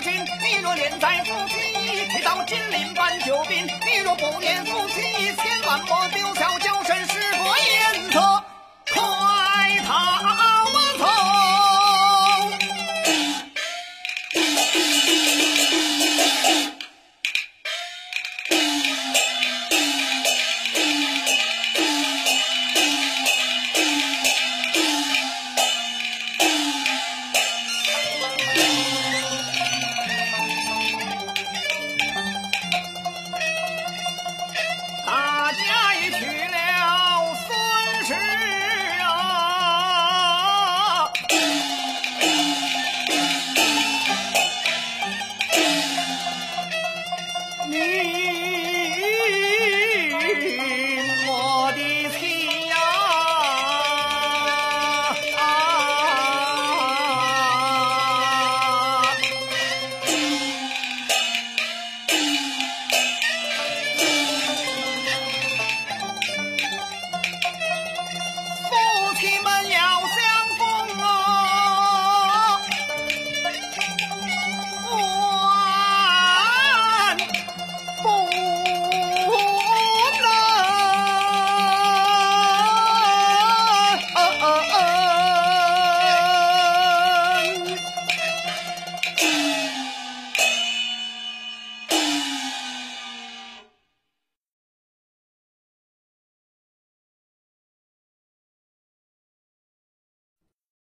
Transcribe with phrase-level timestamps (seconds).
[0.00, 1.54] 君，你若念在夫妻，
[2.10, 3.66] 去到金陵办救兵。
[3.66, 5.02] 你若不念夫妻，
[5.36, 8.44] 千万莫丢下娇身，时过颜色，